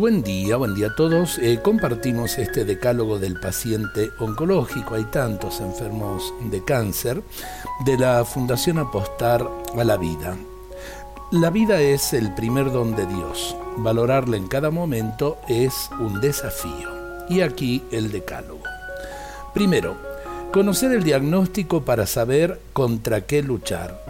[0.00, 1.36] Buen día, buen día a todos.
[1.36, 7.22] Eh, compartimos este decálogo del paciente oncológico, hay tantos enfermos de cáncer,
[7.84, 10.38] de la Fundación Apostar a la Vida.
[11.32, 13.54] La vida es el primer don de Dios.
[13.76, 16.88] Valorarla en cada momento es un desafío.
[17.28, 18.62] Y aquí el decálogo.
[19.52, 19.98] Primero,
[20.50, 24.02] conocer el diagnóstico para saber contra qué luchar.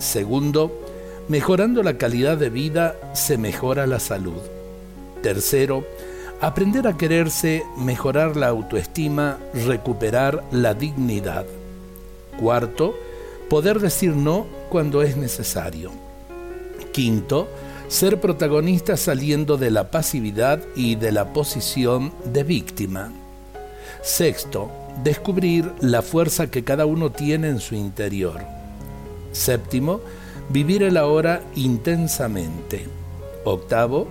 [0.00, 0.70] Segundo,
[1.28, 4.59] mejorando la calidad de vida se mejora la salud.
[5.22, 5.84] Tercero,
[6.40, 11.46] aprender a quererse, mejorar la autoestima, recuperar la dignidad.
[12.38, 12.94] Cuarto,
[13.48, 15.90] poder decir no cuando es necesario.
[16.92, 17.48] Quinto,
[17.88, 23.12] ser protagonista saliendo de la pasividad y de la posición de víctima.
[24.02, 24.70] Sexto,
[25.02, 28.40] descubrir la fuerza que cada uno tiene en su interior.
[29.32, 30.00] Séptimo,
[30.48, 32.86] vivir el ahora intensamente.
[33.44, 34.06] Octavo,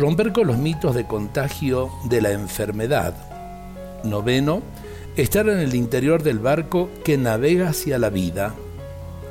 [0.00, 3.14] romper con los mitos de contagio de la enfermedad.
[4.02, 4.62] Noveno,
[5.14, 8.54] estar en el interior del barco que navega hacia la vida.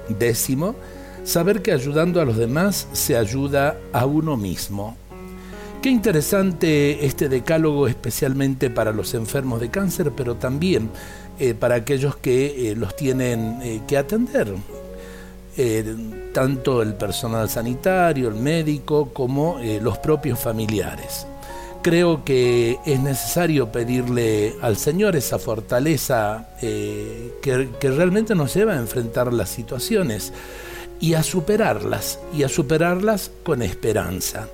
[0.10, 0.76] Décimo,
[1.24, 4.96] saber que ayudando a los demás se ayuda a uno mismo.
[5.82, 10.92] Qué interesante este decálogo especialmente para los enfermos de cáncer, pero también
[11.40, 14.54] eh, para aquellos que eh, los tienen eh, que atender,
[16.34, 21.28] tanto el personal sanitario, el médico, como los propios familiares.
[21.82, 28.78] Creo que es necesario pedirle al Señor esa fortaleza que, que realmente nos lleva a
[28.78, 30.34] enfrentar las situaciones
[31.00, 34.48] y a superarlas, y a superarlas con esperanza.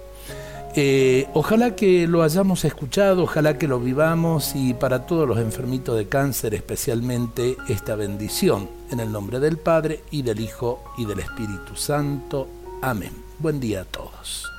[0.77, 5.97] Eh, ojalá que lo hayamos escuchado, ojalá que lo vivamos y para todos los enfermitos
[5.97, 8.69] de cáncer especialmente esta bendición.
[8.91, 12.49] En el nombre del Padre y del Hijo y del Espíritu Santo.
[12.81, 13.11] Amén.
[13.39, 14.54] Buen día a todos.